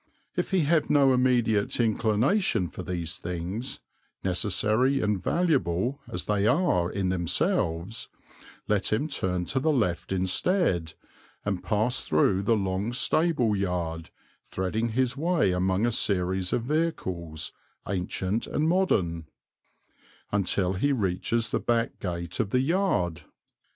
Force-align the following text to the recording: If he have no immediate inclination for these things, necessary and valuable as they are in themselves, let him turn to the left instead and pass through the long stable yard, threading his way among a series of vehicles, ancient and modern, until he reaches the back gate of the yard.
If 0.35 0.49
he 0.49 0.61
have 0.61 0.89
no 0.89 1.13
immediate 1.13 1.79
inclination 1.79 2.69
for 2.69 2.81
these 2.81 3.17
things, 3.17 3.81
necessary 4.23 4.99
and 4.99 5.21
valuable 5.21 5.99
as 6.11 6.25
they 6.25 6.47
are 6.47 6.91
in 6.91 7.09
themselves, 7.09 8.09
let 8.67 8.91
him 8.91 9.07
turn 9.07 9.45
to 9.45 9.59
the 9.59 9.71
left 9.71 10.11
instead 10.11 10.95
and 11.45 11.63
pass 11.63 12.01
through 12.03 12.41
the 12.41 12.55
long 12.55 12.93
stable 12.93 13.55
yard, 13.55 14.09
threading 14.47 14.89
his 14.93 15.15
way 15.15 15.51
among 15.51 15.85
a 15.85 15.91
series 15.91 16.51
of 16.51 16.63
vehicles, 16.63 17.53
ancient 17.87 18.47
and 18.47 18.67
modern, 18.67 19.27
until 20.31 20.73
he 20.73 20.91
reaches 20.91 21.51
the 21.51 21.59
back 21.59 21.99
gate 21.99 22.39
of 22.39 22.49
the 22.49 22.61
yard. 22.61 23.21